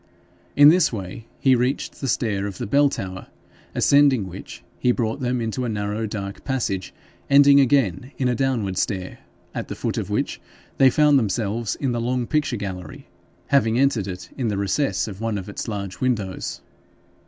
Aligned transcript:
In 0.55 0.69
this 0.69 0.91
way 0.91 1.27
he 1.39 1.55
reached 1.55 2.01
the 2.01 2.07
stair 2.07 2.47
in 2.47 2.53
the 2.57 2.65
bell 2.65 2.89
tower, 2.89 3.27
ascending 3.75 4.25
which 4.27 4.63
he 4.79 4.91
brought 4.91 5.19
them 5.19 5.39
into 5.39 5.63
a 5.63 5.69
narrow 5.69 6.07
dark 6.07 6.43
passage 6.43 6.91
ending 7.29 7.59
again 7.59 8.11
in 8.17 8.27
a 8.27 8.33
downward 8.33 8.77
stair, 8.79 9.19
at 9.53 9.67
the 9.67 9.75
foot 9.75 9.99
of 9.99 10.09
which 10.09 10.41
they 10.79 10.89
found 10.89 11.19
themselves 11.19 11.75
in 11.75 11.91
the 11.91 12.01
long 12.01 12.25
picture 12.25 12.57
gallery, 12.57 13.09
having 13.49 13.77
entered 13.77 14.07
it 14.07 14.31
in 14.35 14.47
the 14.47 14.57
recess 14.57 15.07
of 15.07 15.21
one 15.21 15.37
of 15.37 15.47
its 15.47 15.67
large 15.67 16.01
windows. 16.01 16.61